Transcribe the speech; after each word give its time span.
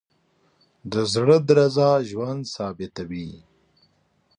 د 0.91 0.93
زړه 1.13 1.37
درزا 1.47 1.91
ژوند 2.09 2.41
ثابتوي. 2.55 3.31